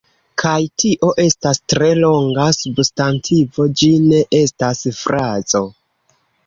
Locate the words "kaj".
0.43-0.53